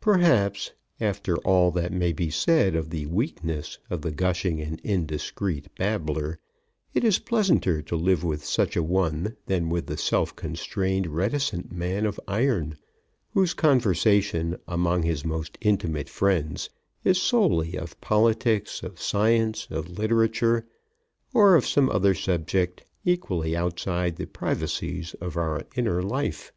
Perhaps, 0.00 0.72
after 1.02 1.36
all 1.40 1.70
that 1.72 1.92
may 1.92 2.10
be 2.14 2.30
said 2.30 2.74
of 2.74 2.88
the 2.88 3.04
weakness 3.04 3.78
of 3.90 4.00
the 4.00 4.10
gushing 4.10 4.58
and 4.58 4.80
indiscreet 4.80 5.66
babbler, 5.74 6.38
it 6.94 7.04
is 7.04 7.18
pleasanter 7.18 7.82
to 7.82 7.94
live 7.94 8.24
with 8.24 8.42
such 8.42 8.74
a 8.74 8.82
one 8.82 9.36
than 9.44 9.68
with 9.68 9.86
the 9.86 9.98
self 9.98 10.34
constrained 10.34 11.08
reticent 11.08 11.72
man 11.72 12.06
of 12.06 12.18
iron, 12.26 12.78
whose 13.34 13.52
conversation 13.52 14.56
among 14.66 15.02
his 15.02 15.26
most 15.26 15.58
intimate 15.60 16.08
friends 16.08 16.70
is 17.04 17.20
solely 17.20 17.76
of 17.76 18.00
politics, 18.00 18.82
of 18.82 18.98
science, 18.98 19.68
of 19.70 19.90
literature, 19.90 20.66
or 21.34 21.54
of 21.54 21.66
some 21.66 21.90
other 21.90 22.14
subject 22.14 22.86
equally 23.04 23.54
outside 23.54 24.16
the 24.16 24.24
privacies 24.26 25.12
of 25.20 25.36
our 25.36 25.66
inner 25.76 26.02
life. 26.02 26.50